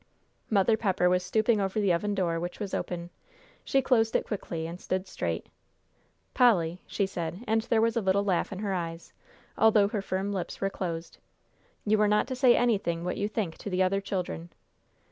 Mother 0.49 0.77
Pepper 0.77 1.11
was 1.11 1.21
stooping 1.23 1.61
over 1.61 1.79
the 1.79 1.93
oven 1.93 2.15
door, 2.15 2.39
which 2.39 2.59
was 2.59 2.73
open. 2.73 3.11
She 3.63 3.83
closed 3.83 4.15
it 4.15 4.25
quickly, 4.25 4.65
and 4.65 4.81
stood 4.81 5.07
straight. 5.07 5.45
"Polly," 6.33 6.81
she 6.87 7.05
said, 7.05 7.43
and 7.47 7.61
there 7.61 7.81
was 7.83 7.95
a 7.95 8.01
little 8.01 8.23
laugh 8.25 8.51
in 8.51 8.57
her 8.65 8.73
eyes, 8.73 9.13
although 9.59 9.89
her 9.89 10.01
firm 10.01 10.33
lips 10.33 10.59
were 10.59 10.71
closed, 10.71 11.19
"you 11.85 12.01
are 12.01 12.07
not 12.07 12.25
to 12.29 12.35
say 12.35 12.55
anything 12.55 13.03
what 13.03 13.17
you 13.17 13.27
think 13.27 13.59
to 13.59 13.69
the 13.69 13.83
other 13.83 14.01
children." 14.01 14.49